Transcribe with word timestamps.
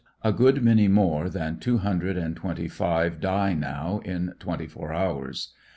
A 0.23 0.33
good 0.33 0.63
many 0.63 0.87
more 0.87 1.29
than 1.29 1.59
two 1.59 1.77
hun 1.77 1.99
dred 1.99 2.17
and 2.17 2.35
twenty 2.35 2.67
five 2.67 3.19
die 3.21 3.53
now 3.53 4.01
in 4.03 4.33
twenty 4.39 4.65
four 4.65 4.91
hours. 4.91 5.53